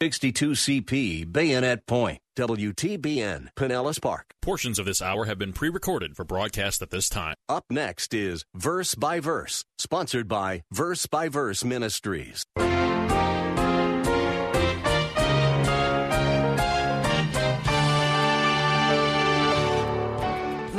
[0.00, 4.32] 62CP, Bayonet Point, WTBN, Pinellas Park.
[4.40, 7.34] Portions of this hour have been pre recorded for broadcast at this time.
[7.50, 12.46] Up next is Verse by Verse, sponsored by Verse by Verse Ministries.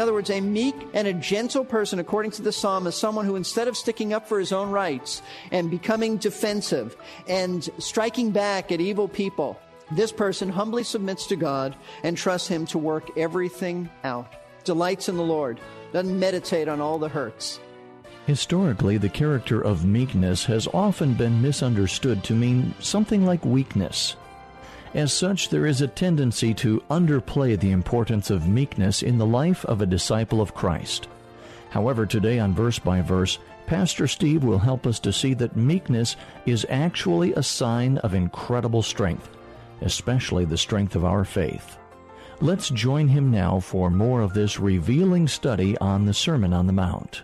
[0.01, 3.27] In other words, a meek and a gentle person, according to the psalm, is someone
[3.27, 8.71] who, instead of sticking up for his own rights and becoming defensive and striking back
[8.71, 9.59] at evil people,
[9.91, 14.33] this person humbly submits to God and trusts Him to work everything out.
[14.63, 15.61] Delights in the Lord,
[15.93, 17.59] doesn't meditate on all the hurts.
[18.25, 24.15] Historically, the character of meekness has often been misunderstood to mean something like weakness.
[24.93, 29.63] As such, there is a tendency to underplay the importance of meekness in the life
[29.65, 31.07] of a disciple of Christ.
[31.69, 36.17] However, today on Verse by Verse, Pastor Steve will help us to see that meekness
[36.45, 39.29] is actually a sign of incredible strength,
[39.79, 41.77] especially the strength of our faith.
[42.41, 46.73] Let's join him now for more of this revealing study on the Sermon on the
[46.73, 47.23] Mount.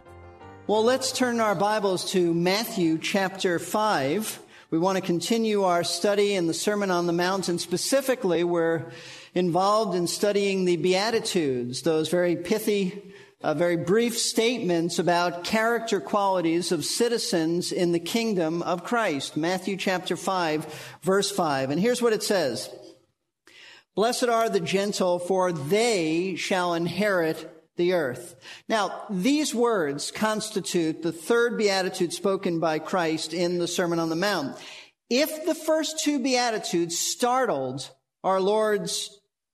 [0.68, 4.47] Well, let's turn our Bibles to Matthew chapter 5.
[4.70, 8.92] We want to continue our study in the Sermon on the Mount, and specifically, we're
[9.34, 16.74] involved in studying the Beatitudes, those very pithy, uh, very brief statements about character qualities
[16.74, 19.38] of citizens in the kingdom of Christ.
[19.38, 21.72] Matthew chapter 5, verse 5.
[21.72, 22.70] And here's what it says.
[23.96, 28.36] Blessed are the gentle, for they shall inherit the earth.
[28.68, 34.16] Now, these words constitute the third beatitude spoken by Christ in the Sermon on the
[34.16, 34.58] Mount.
[35.10, 37.90] If the first two beatitudes startled
[38.24, 39.10] our Lord's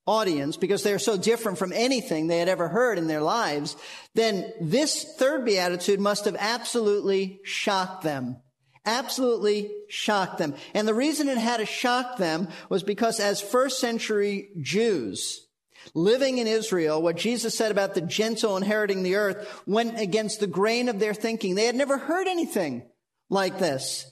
[0.06, 3.76] audience because they are so different from anything they had ever heard in their lives,
[4.14, 8.36] then this third beatitude must have absolutely shocked them.
[8.84, 10.54] Absolutely shocked them.
[10.74, 15.43] And the reason it had to shock them was because as first century Jews,
[15.92, 20.46] living in Israel, what Jesus said about the gentle inheriting the earth went against the
[20.46, 21.54] grain of their thinking.
[21.54, 22.84] They had never heard anything
[23.28, 24.10] like this.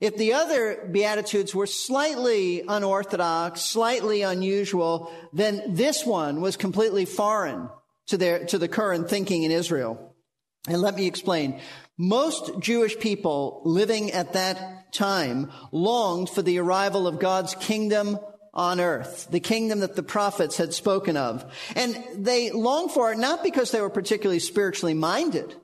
[0.00, 7.68] If the other Beatitudes were slightly unorthodox, slightly unusual, then this one was completely foreign
[8.06, 10.14] to their, to the current thinking in Israel.
[10.68, 11.60] And let me explain.
[11.98, 18.18] Most Jewish people living at that time longed for the arrival of God's kingdom
[18.52, 21.44] on earth, the kingdom that the prophets had spoken of.
[21.76, 25.54] And they longed for it not because they were particularly spiritually minded,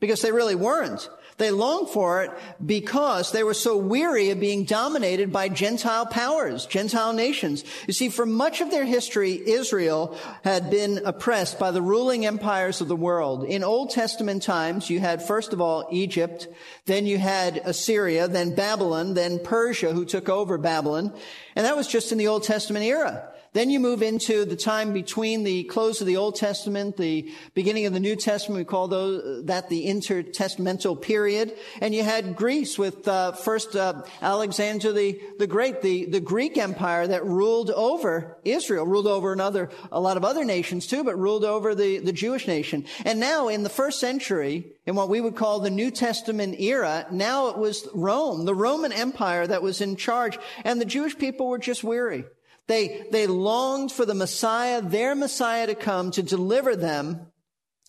[0.00, 1.08] because they really weren't.
[1.42, 2.30] They longed for it
[2.64, 7.64] because they were so weary of being dominated by Gentile powers, Gentile nations.
[7.88, 12.80] You see, for much of their history, Israel had been oppressed by the ruling empires
[12.80, 13.42] of the world.
[13.42, 16.46] In Old Testament times, you had first of all Egypt,
[16.86, 21.12] then you had Assyria, then Babylon, then Persia who took over Babylon.
[21.56, 23.31] And that was just in the Old Testament era.
[23.54, 27.84] Then you move into the time between the close of the Old Testament, the beginning
[27.84, 28.58] of the New Testament.
[28.58, 31.54] We call those, that the intertestamental period.
[31.82, 36.56] And you had Greece with uh, first uh, Alexander the, the Great, the, the Greek
[36.56, 41.18] Empire that ruled over Israel, ruled over another, a lot of other nations too, but
[41.18, 42.86] ruled over the, the Jewish nation.
[43.04, 47.06] And now in the first century, in what we would call the New Testament era,
[47.10, 51.48] now it was Rome, the Roman Empire that was in charge, and the Jewish people
[51.48, 52.24] were just weary.
[52.72, 57.26] They, they longed for the Messiah, their Messiah to come to deliver them,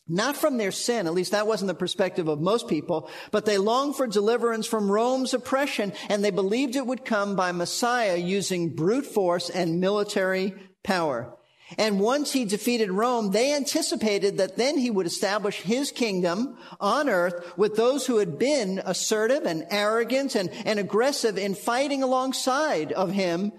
[0.09, 3.57] not from their sin, at least that wasn't the perspective of most people, but they
[3.57, 8.75] longed for deliverance from Rome's oppression, and they believed it would come by Messiah using
[8.75, 10.53] brute force and military
[10.83, 11.33] power.
[11.77, 17.07] And once he defeated Rome, they anticipated that then he would establish his kingdom on
[17.07, 22.91] earth with those who had been assertive and arrogant and, and aggressive in fighting alongside
[22.91, 23.53] of him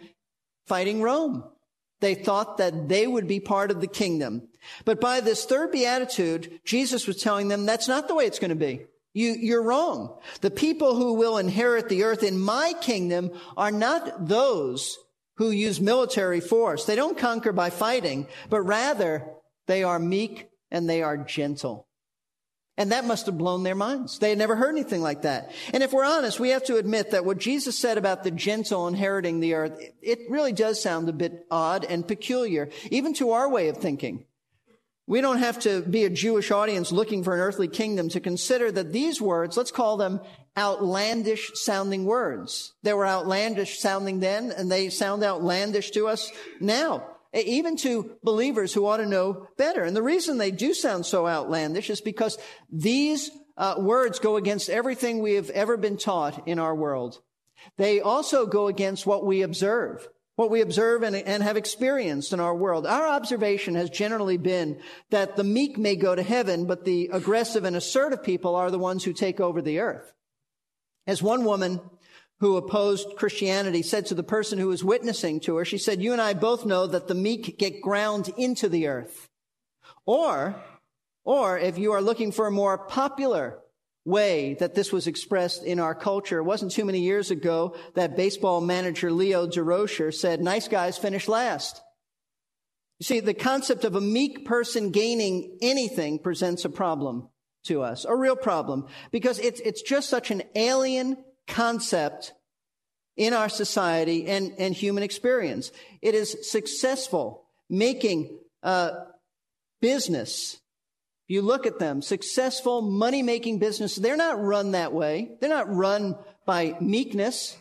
[0.66, 1.44] fighting Rome.
[2.00, 4.48] They thought that they would be part of the kingdom.
[4.84, 8.50] But by this third beatitude, Jesus was telling them that's not the way it's going
[8.50, 8.86] to be.
[9.14, 10.18] You, you're wrong.
[10.40, 14.98] The people who will inherit the earth in my kingdom are not those
[15.36, 16.84] who use military force.
[16.84, 19.24] They don't conquer by fighting, but rather
[19.66, 21.86] they are meek and they are gentle.
[22.76, 24.18] And that must have blown their minds.
[24.18, 25.52] They had never heard anything like that.
[25.72, 28.88] And if we're honest, we have to admit that what Jesus said about the gentle
[28.88, 33.48] inheriting the earth, it really does sound a bit odd and peculiar, even to our
[33.48, 34.26] way of thinking.
[35.06, 38.72] We don't have to be a Jewish audience looking for an earthly kingdom to consider
[38.72, 40.20] that these words, let's call them
[40.56, 42.72] outlandish sounding words.
[42.82, 48.72] They were outlandish sounding then, and they sound outlandish to us now even to believers
[48.72, 49.82] who ought to know better.
[49.82, 52.38] And the reason they do sound so outlandish is because
[52.70, 57.20] these uh, words go against everything we have ever been taught in our world.
[57.76, 62.40] They also go against what we observe, what we observe and, and have experienced in
[62.40, 62.86] our world.
[62.86, 67.64] Our observation has generally been that the meek may go to heaven, but the aggressive
[67.64, 70.12] and assertive people are the ones who take over the earth.
[71.06, 71.80] As one woman
[72.40, 76.12] who opposed Christianity said to the person who was witnessing to her, she said, you
[76.12, 79.28] and I both know that the meek get ground into the earth.
[80.04, 80.56] Or,
[81.24, 83.60] or if you are looking for a more popular
[84.04, 88.16] way that this was expressed in our culture, it wasn't too many years ago that
[88.16, 91.80] baseball manager Leo Durocher said, nice guys finish last.
[92.98, 97.28] You see, the concept of a meek person gaining anything presents a problem
[97.64, 101.16] to us, a real problem, because it's, it's just such an alien
[101.46, 102.32] concept
[103.16, 105.70] in our society and, and human experience.
[106.02, 108.92] It is successful making uh,
[109.80, 110.60] business.
[111.26, 113.96] You look at them, successful money making business.
[113.96, 115.36] They're not run that way.
[115.40, 117.56] They're not run by meekness.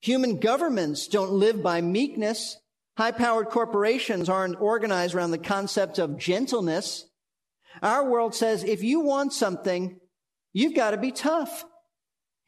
[0.00, 2.58] Human governments don't live by meekness.
[2.96, 7.04] High powered corporations aren't organized around the concept of gentleness.
[7.82, 10.00] Our world says if you want something,
[10.52, 11.64] you've got to be tough.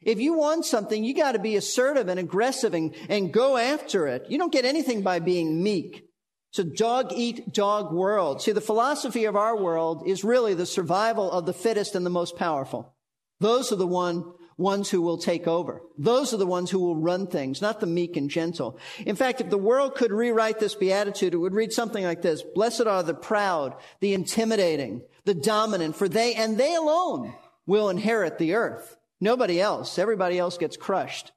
[0.03, 4.07] If you want something, you got to be assertive and aggressive and, and go after
[4.07, 4.25] it.
[4.29, 6.07] You don't get anything by being meek.
[6.49, 8.41] It's a dog eat dog world.
[8.41, 12.09] See, the philosophy of our world is really the survival of the fittest and the
[12.09, 12.93] most powerful.
[13.39, 15.81] Those are the one, ones who will take over.
[15.97, 18.79] Those are the ones who will run things, not the meek and gentle.
[19.05, 22.43] In fact, if the world could rewrite this beatitude, it would read something like this.
[22.53, 27.33] Blessed are the proud, the intimidating, the dominant, for they and they alone
[27.65, 28.97] will inherit the earth.
[29.21, 29.99] Nobody else.
[29.99, 31.31] Everybody else gets crushed.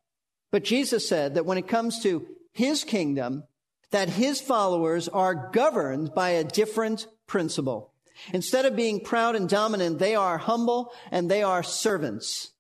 [0.51, 3.45] But Jesus said that when it comes to his kingdom,
[3.91, 7.93] that his followers are governed by a different principle.
[8.33, 12.53] Instead of being proud and dominant, they are humble and they are servants.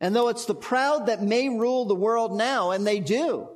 [0.00, 3.48] And though it's the proud that may rule the world now, and they do,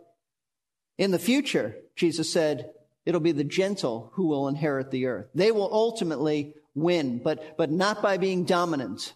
[0.99, 2.70] in the future, Jesus said,
[3.06, 5.26] it'll be the gentle who will inherit the earth.
[5.35, 9.14] They will ultimately win, but, but not by being dominant.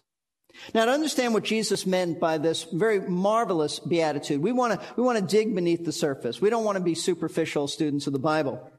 [0.73, 5.03] Now, to understand what Jesus meant by this very marvelous beatitude, we want to, we
[5.03, 6.41] want to dig beneath the surface.
[6.41, 8.71] We don't want to be superficial students of the Bible.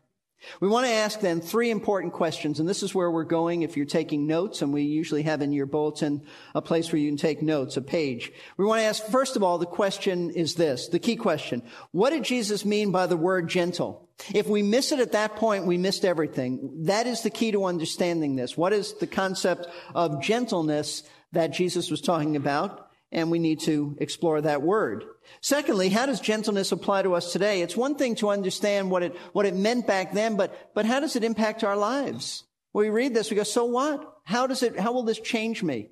[0.60, 3.76] We want to ask then three important questions, and this is where we're going if
[3.76, 6.22] you're taking notes, and we usually have in your bulletin
[6.54, 8.32] a place where you can take notes, a page.
[8.56, 11.62] We want to ask, first of all, the question is this, the key question.
[11.92, 14.08] What did Jesus mean by the word gentle?
[14.34, 16.84] If we miss it at that point, we missed everything.
[16.84, 18.56] That is the key to understanding this.
[18.56, 23.96] What is the concept of gentleness that Jesus was talking about, and we need to
[24.00, 25.04] explore that word.
[25.40, 27.62] Secondly, how does gentleness apply to us today?
[27.62, 31.00] It's one thing to understand what it, what it meant back then, but, but how
[31.00, 32.44] does it impact our lives?
[32.72, 34.16] When we read this, we go, so what?
[34.24, 35.90] How does it, how will this change me?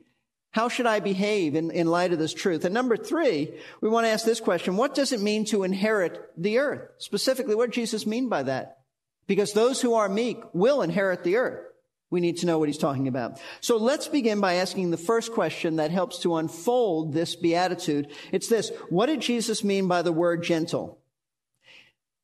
[0.50, 2.64] How should I behave in, in light of this truth?
[2.64, 4.76] And number three, we want to ask this question.
[4.76, 6.88] What does it mean to inherit the earth?
[6.98, 8.78] Specifically, what did Jesus mean by that?
[9.26, 11.67] Because those who are meek will inherit the earth.
[12.10, 13.38] We need to know what he's talking about.
[13.60, 18.10] So let's begin by asking the first question that helps to unfold this beatitude.
[18.32, 18.70] It's this.
[18.88, 20.98] What did Jesus mean by the word gentle?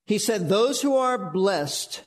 [0.07, 2.05] He said, those who are blessed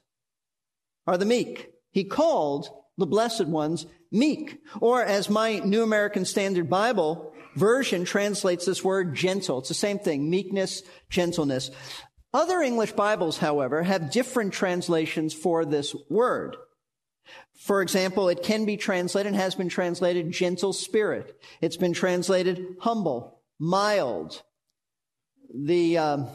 [1.06, 1.72] are the meek.
[1.92, 4.60] He called the blessed ones meek.
[4.82, 9.60] Or as my New American Standard Bible version translates this word gentle.
[9.60, 10.30] It's the same thing.
[10.30, 11.70] Meekness, gentleness.
[12.34, 16.58] Other English Bibles, however, have different translations for this word.
[17.60, 21.40] For example, it can be translated and has been translated gentle spirit.
[21.62, 24.44] It's been translated humble, mild.
[25.54, 26.28] The um,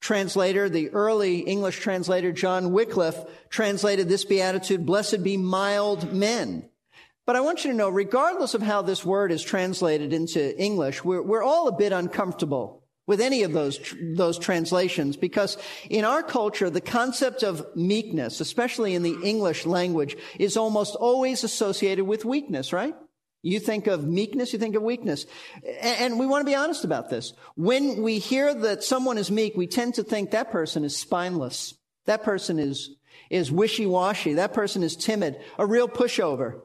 [0.00, 6.68] translator, the early English translator John Wycliffe, translated this beatitude, blessed be mild men.
[7.26, 11.04] But I want you to know, regardless of how this word is translated into English,
[11.04, 13.78] we're, we're all a bit uncomfortable with any of those,
[14.14, 15.56] those translations because
[15.88, 21.44] in our culture, the concept of meekness, especially in the English language, is almost always
[21.44, 22.94] associated with weakness, right?
[23.42, 25.24] You think of meekness, you think of weakness.
[25.80, 27.32] And we want to be honest about this.
[27.54, 31.74] When we hear that someone is meek, we tend to think that person is spineless.
[32.06, 32.96] That person is,
[33.30, 34.34] is wishy-washy.
[34.34, 36.62] That person is timid, a real pushover.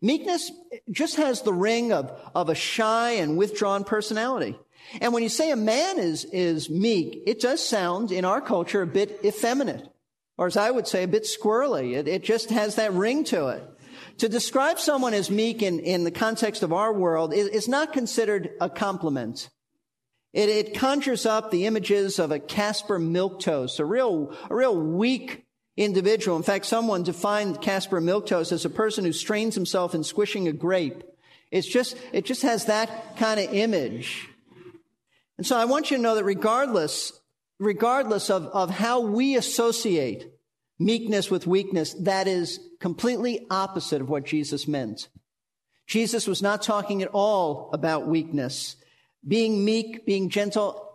[0.00, 0.52] Meekness
[0.90, 4.56] just has the ring of, of a shy and withdrawn personality.
[5.00, 8.82] And when you say a man is, is meek, it does sound in our culture
[8.82, 9.88] a bit effeminate,
[10.36, 11.96] or as I would say, a bit squirrely.
[11.96, 13.62] It, it just has that ring to it.
[14.18, 17.92] To describe someone as meek in, in the context of our world is, is not
[17.92, 19.48] considered a compliment.
[20.32, 25.44] It, it, conjures up the images of a Casper Milquetoast, a real, a real weak
[25.76, 26.36] individual.
[26.36, 30.52] In fact, someone defined Casper Milquetoast as a person who strains himself in squishing a
[30.52, 31.02] grape.
[31.50, 34.28] It's just, it just has that kind of image.
[35.42, 37.12] And so I want you to know that regardless,
[37.58, 40.30] regardless of, of how we associate
[40.78, 45.08] meekness with weakness, that is completely opposite of what Jesus meant.
[45.88, 48.76] Jesus was not talking at all about weakness.
[49.26, 50.91] Being meek, being gentle,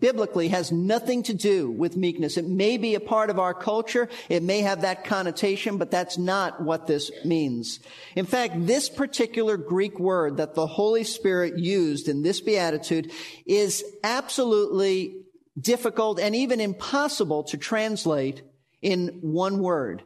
[0.00, 2.36] biblically has nothing to do with meekness.
[2.36, 4.08] It may be a part of our culture.
[4.28, 7.80] It may have that connotation, but that's not what this means.
[8.14, 13.12] In fact, this particular Greek word that the Holy Spirit used in this beatitude
[13.44, 15.22] is absolutely
[15.58, 18.42] difficult and even impossible to translate
[18.82, 20.02] in one word.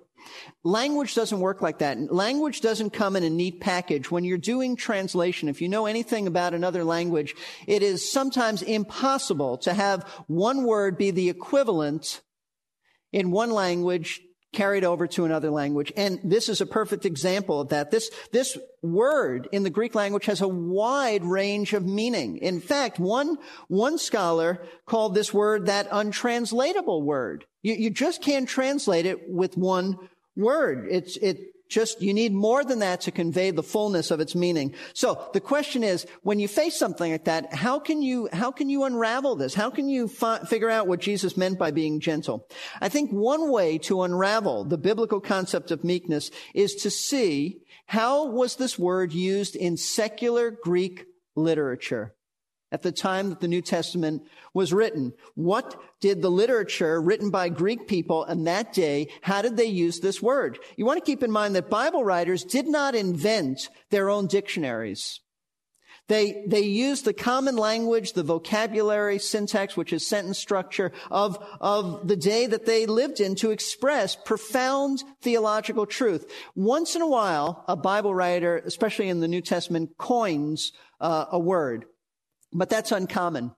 [0.64, 2.12] Language doesn't work like that.
[2.12, 4.10] Language doesn't come in a neat package.
[4.10, 7.34] When you're doing translation, if you know anything about another language,
[7.66, 12.20] it is sometimes impossible to have one word be the equivalent
[13.12, 14.20] in one language
[14.52, 15.92] carried over to another language.
[15.96, 17.90] And this is a perfect example of that.
[17.90, 22.38] This, this word in the Greek language has a wide range of meaning.
[22.38, 23.38] In fact, one,
[23.68, 27.44] one scholar called this word that untranslatable word.
[27.62, 29.96] You, you just can't translate it with one
[30.36, 30.88] word.
[30.90, 31.38] It's, it
[31.70, 34.74] just, you need more than that to convey the fullness of its meaning.
[34.92, 38.68] So the question is, when you face something like that, how can you, how can
[38.68, 39.54] you unravel this?
[39.54, 42.46] How can you fi- figure out what Jesus meant by being gentle?
[42.80, 48.26] I think one way to unravel the biblical concept of meekness is to see how
[48.26, 52.14] was this word used in secular Greek literature
[52.72, 54.22] at the time that the New Testament
[54.54, 55.12] was written.
[55.34, 60.00] What did the literature written by Greek people in that day, how did they use
[60.00, 60.58] this word?
[60.76, 65.20] You want to keep in mind that Bible writers did not invent their own dictionaries.
[66.10, 72.08] They, they used the common language, the vocabulary, syntax, which is sentence structure of, of
[72.08, 76.28] the day that they lived in to express profound theological truth.
[76.56, 81.38] Once in a while, a Bible writer, especially in the New Testament, coins uh, a
[81.38, 81.84] word.
[82.52, 83.52] But that's uncommon.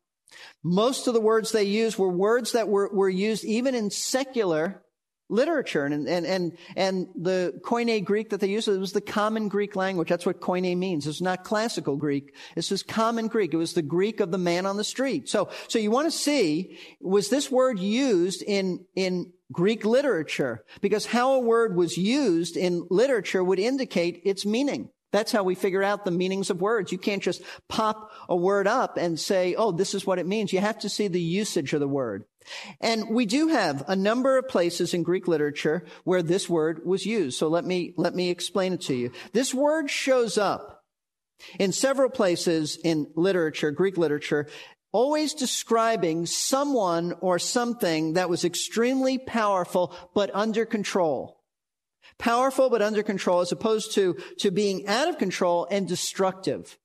[0.62, 4.82] Most of the words they used were words that were, were used even in secular
[5.28, 5.84] literature.
[5.84, 9.74] And, and, and, and the Koine Greek that they used, it was the common Greek
[9.74, 10.08] language.
[10.08, 11.06] That's what Koine means.
[11.06, 12.34] It's not classical Greek.
[12.54, 13.54] This is common Greek.
[13.54, 15.28] It was the Greek of the man on the street.
[15.28, 20.64] So, so you want to see, was this word used in, in Greek literature?
[20.80, 24.90] Because how a word was used in literature would indicate its meaning.
[25.12, 26.90] That's how we figure out the meanings of words.
[26.90, 30.52] You can't just pop a word up and say, oh, this is what it means.
[30.52, 32.24] You have to see the usage of the word.
[32.80, 37.06] And we do have a number of places in Greek literature where this word was
[37.06, 37.38] used.
[37.38, 39.12] So let me, let me explain it to you.
[39.32, 40.84] This word shows up
[41.58, 44.48] in several places in literature, Greek literature,
[44.92, 51.41] always describing someone or something that was extremely powerful but under control.
[52.18, 56.78] Powerful but under control as opposed to, to being out of control and destructive.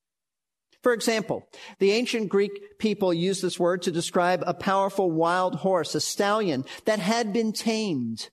[0.84, 1.48] For example,
[1.80, 6.66] the ancient Greek people used this word to describe a powerful wild horse, a stallion
[6.86, 8.30] that had been tamed.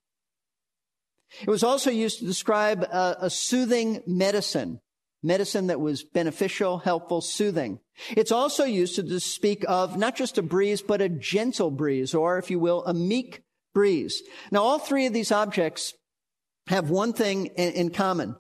[1.41, 4.81] It was also used to describe a, a soothing medicine,
[5.23, 7.81] medicine that was beneficial, helpful, soothing.
[8.11, 12.39] It's also used to speak of not just a breeze, but a gentle breeze, or
[12.39, 13.43] if you will, a meek
[13.75, 14.23] breeze.
[14.53, 15.95] Now, all three of these objects
[16.67, 18.37] have one thing in, common.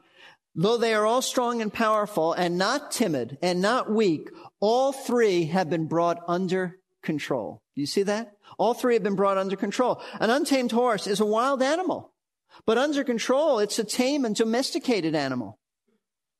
[0.55, 5.47] Though they are all strong and powerful and not timid and not weak, all three
[5.47, 7.63] have been brought under control.
[7.75, 8.33] You see that?
[8.57, 10.01] All three have been brought under control.
[10.21, 12.13] An untamed horse is a wild animal,
[12.67, 15.59] but under control, it's a tame and domesticated animal.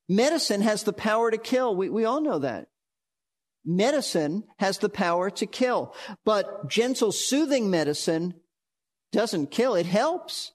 [0.09, 1.75] Medicine has the power to kill.
[1.75, 2.69] We, we all know that.
[3.65, 8.35] Medicine has the power to kill, but gentle, soothing medicine
[9.11, 9.75] doesn't kill.
[9.75, 10.53] It helps.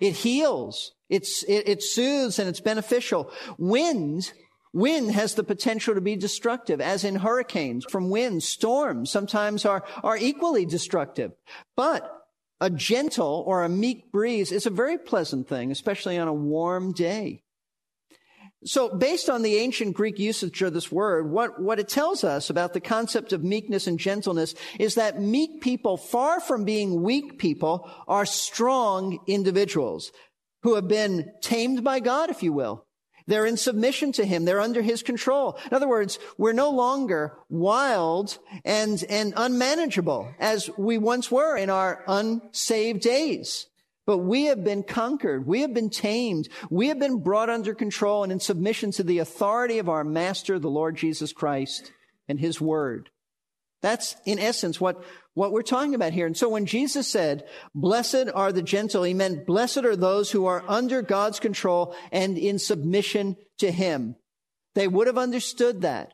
[0.00, 0.92] It heals.
[1.08, 3.30] It's, it, it soothes and it's beneficial.
[3.58, 4.32] Wind,
[4.72, 7.84] wind has the potential to be destructive, as in hurricanes.
[7.90, 11.32] From wind, storms sometimes are, are equally destructive.
[11.76, 12.10] But
[12.60, 16.92] a gentle or a meek breeze is a very pleasant thing, especially on a warm
[16.92, 17.42] day.
[18.64, 22.50] So based on the ancient Greek usage of this word, what, what it tells us
[22.50, 27.38] about the concept of meekness and gentleness is that meek people, far from being weak
[27.38, 30.12] people, are strong individuals
[30.62, 32.84] who have been tamed by God, if you will.
[33.26, 34.44] They're in submission to him.
[34.44, 35.58] They're under his control.
[35.66, 41.70] In other words, we're no longer wild and, and unmanageable as we once were in
[41.70, 43.68] our unsaved days.
[44.06, 45.46] But we have been conquered.
[45.46, 46.48] We have been tamed.
[46.70, 50.58] We have been brought under control and in submission to the authority of our master,
[50.58, 51.92] the Lord Jesus Christ
[52.28, 53.10] and his word.
[53.82, 55.02] That's in essence what,
[55.34, 56.26] what we're talking about here.
[56.26, 60.46] And so when Jesus said, blessed are the gentle, he meant blessed are those who
[60.46, 64.16] are under God's control and in submission to him.
[64.74, 66.12] They would have understood that.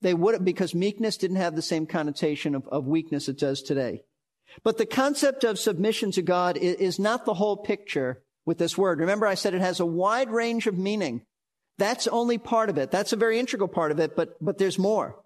[0.00, 3.62] They would have, because meekness didn't have the same connotation of, of weakness it does
[3.62, 4.02] today.
[4.62, 9.00] But the concept of submission to God is, not the whole picture with this word.
[9.00, 11.22] Remember I said it has a wide range of meaning.
[11.78, 12.90] That's only part of it.
[12.90, 15.16] That's a very integral part of it, but, but there's more.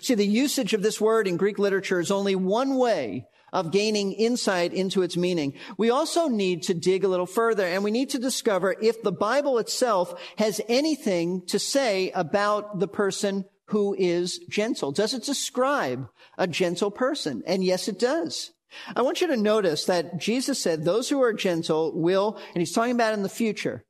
[0.00, 4.12] See, the usage of this word in Greek literature is only one way of gaining
[4.12, 5.54] insight into its meaning.
[5.76, 9.12] We also need to dig a little further and we need to discover if the
[9.12, 14.92] Bible itself has anything to say about the person who is gentle.
[14.92, 17.42] Does it describe a gentle person?
[17.46, 18.50] And yes, it does.
[18.94, 22.72] I want you to notice that Jesus said those who are gentle will, and he's
[22.72, 23.84] talking about in the future,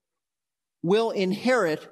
[0.82, 1.86] will inherit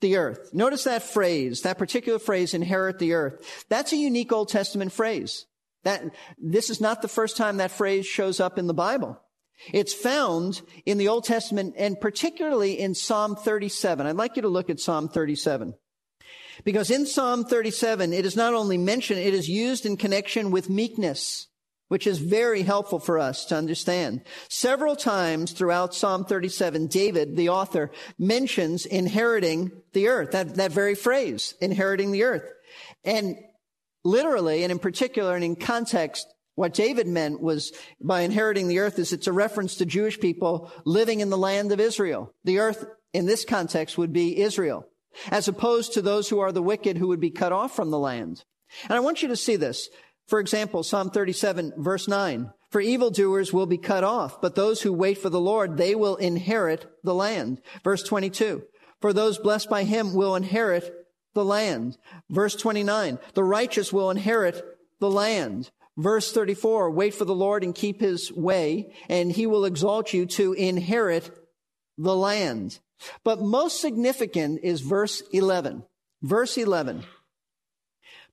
[0.00, 0.50] the earth.
[0.52, 3.64] Notice that phrase, that particular phrase, inherit the earth.
[3.68, 5.46] That's a unique Old Testament phrase.
[5.84, 6.02] That,
[6.38, 9.20] this is not the first time that phrase shows up in the Bible.
[9.72, 14.06] It's found in the Old Testament and particularly in Psalm 37.
[14.06, 15.74] I'd like you to look at Psalm 37.
[16.62, 20.70] Because in Psalm 37, it is not only mentioned, it is used in connection with
[20.70, 21.48] meekness
[21.88, 24.22] which is very helpful for us to understand.
[24.48, 30.94] Several times throughout Psalm 37, David, the author, mentions inheriting the earth, that, that very
[30.94, 32.50] phrase, inheriting the earth.
[33.04, 33.36] And
[34.02, 38.98] literally, and in particular, and in context, what David meant was by inheriting the earth
[38.98, 42.32] is it's a reference to Jewish people living in the land of Israel.
[42.44, 44.86] The earth in this context would be Israel,
[45.30, 47.98] as opposed to those who are the wicked who would be cut off from the
[47.98, 48.44] land.
[48.84, 49.88] And I want you to see this.
[50.26, 52.50] For example, Psalm 37 verse 9.
[52.70, 56.16] For evildoers will be cut off, but those who wait for the Lord, they will
[56.16, 57.60] inherit the land.
[57.84, 58.64] Verse 22.
[59.00, 60.92] For those blessed by him will inherit
[61.34, 61.96] the land.
[62.30, 63.18] Verse 29.
[63.34, 64.64] The righteous will inherit
[64.98, 65.70] the land.
[65.96, 66.90] Verse 34.
[66.90, 71.30] Wait for the Lord and keep his way, and he will exalt you to inherit
[71.96, 72.80] the land.
[73.24, 75.84] But most significant is verse 11.
[76.22, 77.04] Verse 11.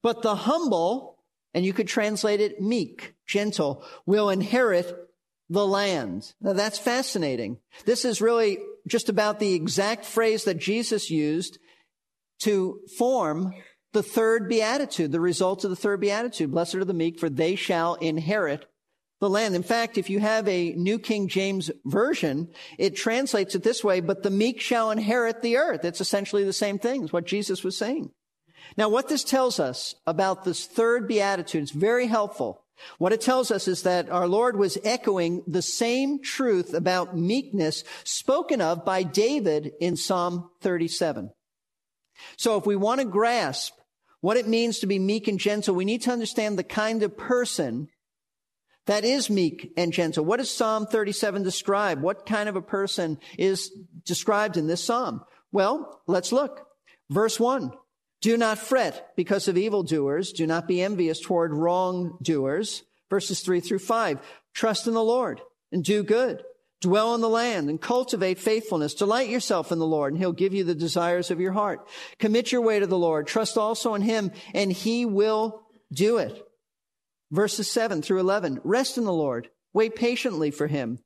[0.01, 1.17] But the humble
[1.53, 5.09] and you could translate it meek, gentle, will inherit
[5.49, 6.33] the land.
[6.39, 7.57] Now that's fascinating.
[7.85, 11.59] This is really just about the exact phrase that Jesus used
[12.39, 13.53] to form
[13.93, 16.51] the third beatitude, the result of the third beatitude.
[16.51, 18.65] Blessed are the meek, for they shall inherit
[19.21, 19.55] the land.
[19.55, 24.01] In fact, if you have a New King James Version, it translates it this way,
[24.01, 25.85] but the meek shall inherit the earth.
[25.85, 28.11] It's essentially the same thing as what Jesus was saying.
[28.77, 32.65] Now, what this tells us about this third beatitude is very helpful.
[32.97, 37.83] What it tells us is that our Lord was echoing the same truth about meekness
[38.03, 41.31] spoken of by David in Psalm 37.
[42.37, 43.73] So if we want to grasp
[44.21, 47.17] what it means to be meek and gentle, we need to understand the kind of
[47.17, 47.87] person
[48.87, 50.25] that is meek and gentle.
[50.25, 52.01] What does Psalm 37 describe?
[52.01, 53.71] What kind of a person is
[54.05, 55.23] described in this psalm?
[55.51, 56.65] Well, let's look.
[57.09, 57.71] Verse 1.
[58.21, 60.31] Do not fret because of evildoers.
[60.31, 62.83] Do not be envious toward wrongdoers.
[63.09, 64.19] Verses three through five.
[64.53, 65.41] Trust in the Lord
[65.71, 66.43] and do good.
[66.81, 68.93] Dwell in the land and cultivate faithfulness.
[68.93, 71.87] Delight yourself in the Lord and he'll give you the desires of your heart.
[72.19, 73.27] Commit your way to the Lord.
[73.27, 76.43] Trust also in him and he will do it.
[77.31, 78.59] Verses seven through 11.
[78.63, 79.49] Rest in the Lord.
[79.73, 80.99] Wait patiently for him.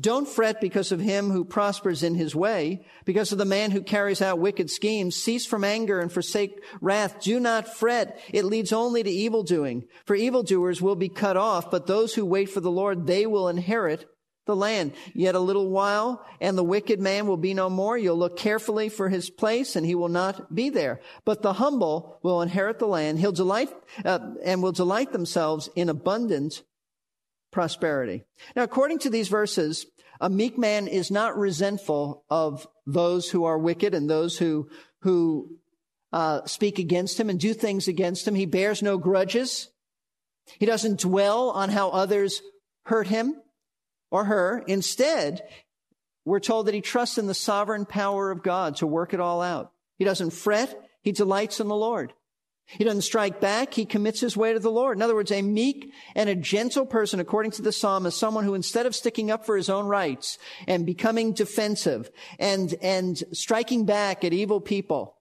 [0.00, 3.82] Don't fret because of him who prospers in his way, because of the man who
[3.82, 5.16] carries out wicked schemes.
[5.16, 7.20] Cease from anger and forsake wrath.
[7.20, 8.18] Do not fret.
[8.32, 9.84] It leads only to evil doing.
[10.06, 13.48] For evildoers will be cut off, but those who wait for the Lord, they will
[13.48, 14.06] inherit
[14.46, 14.92] the land.
[15.14, 17.96] Yet a little while, and the wicked man will be no more.
[17.96, 21.00] You'll look carefully for his place, and he will not be there.
[21.24, 23.18] But the humble will inherit the land.
[23.18, 23.70] He'll delight,
[24.04, 26.62] uh, and will delight themselves in abundant
[27.52, 28.24] prosperity.
[28.56, 29.86] Now, according to these verses,
[30.20, 34.68] a meek man is not resentful of those who are wicked and those who,
[35.02, 35.56] who
[36.12, 38.34] uh, speak against him and do things against him.
[38.34, 39.68] He bears no grudges.
[40.58, 42.42] He doesn't dwell on how others
[42.84, 43.36] hurt him
[44.12, 44.62] or her.
[44.68, 45.42] Instead,
[46.24, 49.40] we're told that he trusts in the sovereign power of God to work it all
[49.40, 49.72] out.
[49.96, 50.78] He doesn't fret.
[51.02, 52.12] He delights in the Lord.
[52.66, 53.74] He doesn't strike back.
[53.74, 54.96] He commits his way to the Lord.
[54.96, 58.44] In other words, a meek and a gentle person, according to the psalm, is someone
[58.44, 63.84] who instead of sticking up for his own rights and becoming defensive and, and striking
[63.84, 65.16] back at evil people,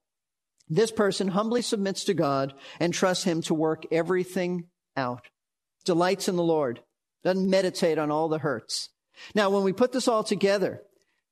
[0.70, 5.28] this person humbly submits to God and trusts him to work everything out.
[5.84, 6.82] Delights in the Lord.
[7.24, 8.90] Doesn't meditate on all the hurts.
[9.36, 10.82] Now, when we put this all together,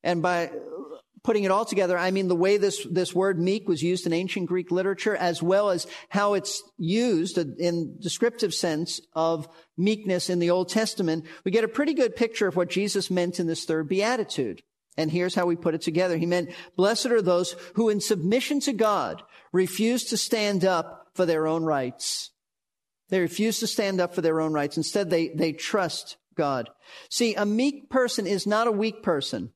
[0.04, 0.52] and by
[1.24, 4.14] putting it all together, I mean the way this, this word meek was used in
[4.14, 9.48] ancient Greek literature, as well as how it's used in descriptive sense of
[9.78, 13.40] meekness in the Old Testament, we get a pretty good picture of what Jesus meant
[13.40, 14.62] in this third beatitude.
[14.98, 16.18] And here's how we put it together.
[16.18, 21.26] He meant, blessed are those who in submission to God refuse to stand up for
[21.26, 22.32] their own rights.
[23.10, 24.78] They refuse to stand up for their own rights.
[24.78, 26.70] Instead, they, they trust God.
[27.10, 29.52] See, a meek person is not a weak person.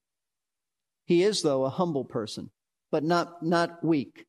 [1.05, 2.49] He is, though, a humble person,
[2.91, 4.25] but not, not weak.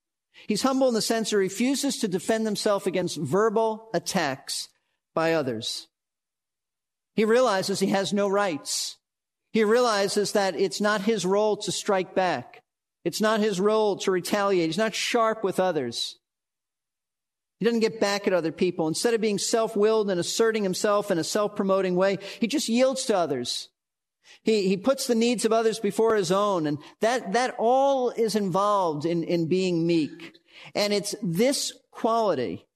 [0.46, 4.68] He's humble in the sense he refuses to defend himself against verbal attacks
[5.14, 5.86] by others.
[7.14, 8.98] He realizes he has no rights.
[9.52, 12.62] He realizes that it's not his role to strike back.
[13.04, 14.66] It's not his role to retaliate.
[14.66, 16.16] He's not sharp with others.
[17.64, 18.88] He doesn't get back at other people.
[18.88, 23.16] Instead of being self-willed and asserting himself in a self-promoting way, he just yields to
[23.16, 23.70] others.
[24.42, 26.66] He, he puts the needs of others before his own.
[26.66, 30.36] And that, that all is involved in, in being meek.
[30.74, 32.66] And it's this quality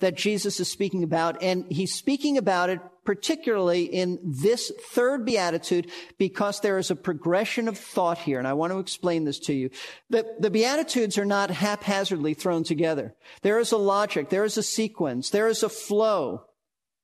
[0.00, 1.40] that Jesus is speaking about.
[1.40, 7.68] And he's speaking about it particularly in this third beatitude because there is a progression
[7.68, 8.38] of thought here.
[8.38, 9.70] And I want to explain this to you.
[10.10, 13.14] The, the beatitudes are not haphazardly thrown together.
[13.42, 14.30] There is a logic.
[14.30, 15.30] There is a sequence.
[15.30, 16.44] There is a flow.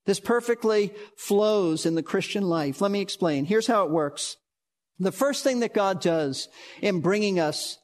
[0.06, 2.80] This perfectly flows in the Christian life.
[2.80, 3.44] Let me explain.
[3.44, 4.36] Here's how it works.
[4.98, 6.48] The first thing that God does
[6.82, 7.78] in bringing us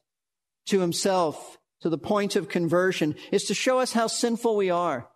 [0.67, 5.07] to himself, to the point of conversion, is to show us how sinful we are.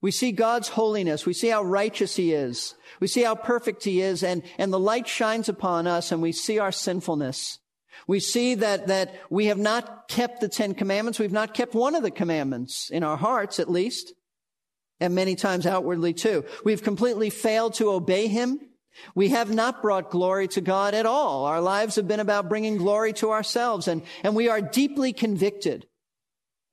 [0.00, 1.26] We see God's holiness.
[1.26, 2.74] We see how righteous he is.
[3.00, 4.22] We see how perfect he is.
[4.22, 7.58] And, and the light shines upon us and we see our sinfulness.
[8.06, 11.18] We see that, that we have not kept the Ten Commandments.
[11.18, 14.12] We've not kept one of the commandments in our hearts, at least
[15.00, 16.44] and many times outwardly too.
[16.64, 18.60] We've completely failed to obey him.
[19.14, 21.44] We have not brought glory to God at all.
[21.44, 25.86] Our lives have been about bringing glory to ourselves and, and we are deeply convicted.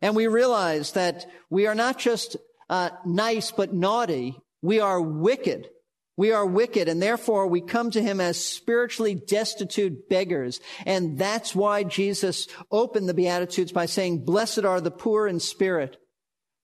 [0.02, 2.36] And we realize that we are not just
[2.69, 4.38] uh, nice but naughty.
[4.62, 5.69] We are wicked.
[6.17, 10.62] We are wicked and therefore we come to him as spiritually destitute beggars.
[10.86, 15.97] And that's why Jesus opened the Beatitudes by saying, blessed are the poor in spirit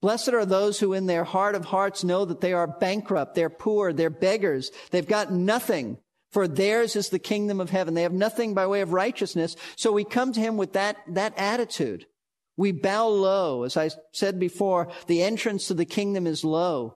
[0.01, 3.51] Blessed are those who in their heart of hearts know that they are bankrupt, they're
[3.51, 5.97] poor, they're beggars, they've got nothing.
[6.31, 7.93] For theirs is the kingdom of heaven.
[7.93, 9.57] They have nothing by way of righteousness.
[9.75, 12.05] So we come to him with that, that attitude.
[12.62, 13.63] We bow low.
[13.63, 16.95] As I said before, the entrance to the kingdom is low.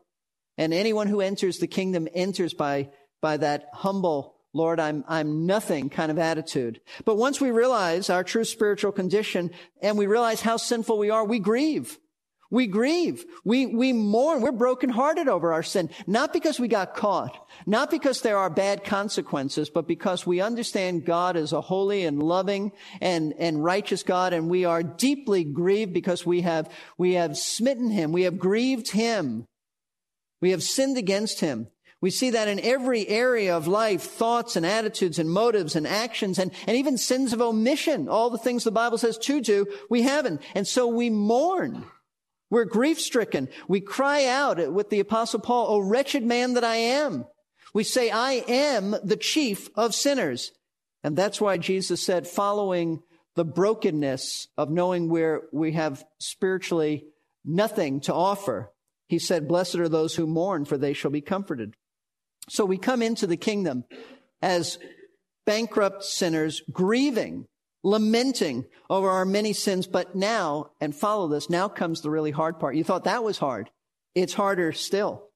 [0.60, 5.90] And anyone who enters the kingdom enters by, by that humble, Lord, I'm, I'm nothing
[5.90, 6.82] kind of attitude.
[7.04, 9.50] But once we realize our true spiritual condition
[9.82, 11.98] and we realize how sinful we are, we grieve.
[12.56, 13.26] We grieve.
[13.44, 14.40] We, we mourn.
[14.40, 15.90] We're brokenhearted over our sin.
[16.08, 17.50] Not because we got caught.
[17.66, 22.24] Not because there are bad consequences, but because we understand God is a holy and
[22.24, 24.32] loving and, and righteous God.
[24.32, 28.14] And we are deeply grieved because we have, we have smitten him.
[28.14, 29.44] We have grieved him.
[30.40, 31.68] We have sinned against him.
[32.00, 36.40] We see that in every area of life, thoughts and attitudes and motives and actions
[36.40, 38.08] and, and even sins of omission.
[38.08, 40.42] All the things the Bible says to do, we haven't.
[40.54, 41.84] And so we mourn.
[42.50, 43.50] We're grief stricken.
[43.68, 47.26] We cry out with the apostle Paul, O wretched man that I am.
[47.74, 50.52] We say, I am the chief of sinners.
[51.04, 53.02] And that's why Jesus said, following
[53.36, 57.06] the brokenness of knowing where we have spiritually
[57.44, 58.72] nothing to offer,
[59.08, 61.74] he said, blessed are those who mourn, for they shall be comforted.
[62.50, 63.84] So we come into the kingdom
[64.42, 64.80] as
[65.46, 67.48] bankrupt sinners, grieving
[67.86, 69.88] lamenting over our many sins.
[69.88, 72.76] But now, and follow this, now comes the really hard part.
[72.76, 73.70] You thought that was hard.
[74.16, 75.30] It's harder still.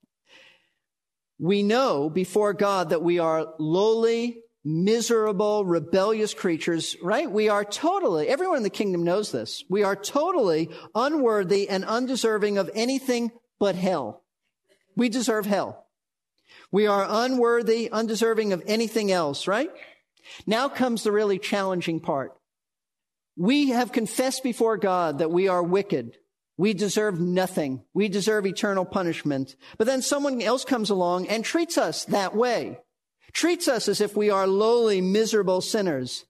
[1.38, 7.32] We know before God that we are lowly, miserable, rebellious creatures, right?
[7.32, 9.64] We are totally, everyone in the kingdom knows this.
[9.70, 14.24] We are totally unworthy and undeserving of anything but hell.
[14.98, 15.86] We deserve hell.
[16.72, 19.70] We are unworthy, undeserving of anything else, right?
[20.46, 22.39] Now comes the really challenging part.
[23.40, 26.18] We have confessed before God that we are wicked.
[26.58, 27.86] We deserve nothing.
[27.94, 29.56] We deserve eternal punishment.
[29.78, 32.80] But then someone else comes along and treats us that way.
[33.32, 36.26] Treats us as if we are lowly, miserable sinners.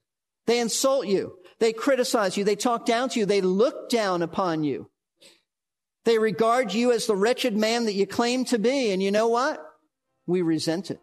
[0.46, 1.36] They insult you.
[1.58, 2.44] They criticize you.
[2.44, 3.26] They talk down to you.
[3.26, 4.88] They look down upon you.
[6.04, 8.92] They regard you as the wretched man that you claim to be.
[8.92, 9.60] And you know what?
[10.28, 11.00] We resent it.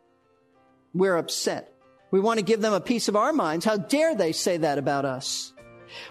[0.93, 1.69] We're upset.
[2.11, 3.65] We want to give them a piece of our minds.
[3.65, 5.51] How dare they say that about us?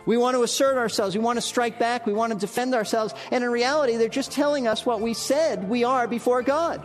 [0.07, 1.17] We want to assert ourselves.
[1.17, 2.07] We want to strike back.
[2.07, 3.15] We want to defend ourselves.
[3.31, 6.85] And in reality, they're just telling us what we said we are before God.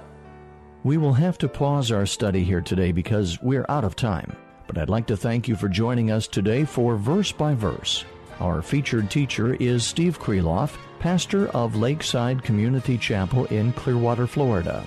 [0.84, 4.36] We will have to pause our study here today because we're out of time.
[4.68, 8.06] But I'd like to thank you for joining us today for Verse by Verse.
[8.40, 14.84] Our featured teacher is Steve Kreloff, pastor of Lakeside Community Chapel in Clearwater, Florida.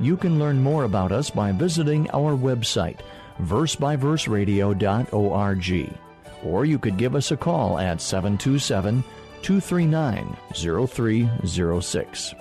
[0.00, 2.98] You can learn more about us by visiting our website,
[3.42, 6.07] versebyverseradio.org
[6.44, 9.02] or you could give us a call at 727
[9.42, 12.34] 239 0306.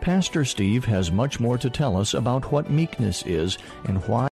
[0.00, 4.31] Pastor Steve has much more to tell us about what meekness is and why.